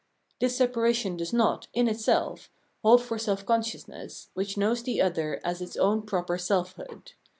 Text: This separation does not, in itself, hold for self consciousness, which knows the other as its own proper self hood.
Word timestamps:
This 0.39 0.57
separation 0.57 1.15
does 1.15 1.31
not, 1.31 1.67
in 1.73 1.87
itself, 1.87 2.49
hold 2.81 3.03
for 3.03 3.19
self 3.19 3.45
consciousness, 3.45 4.31
which 4.33 4.57
knows 4.57 4.81
the 4.81 4.99
other 4.99 5.39
as 5.43 5.61
its 5.61 5.77
own 5.77 6.01
proper 6.07 6.39
self 6.39 6.73
hood. 6.73 7.11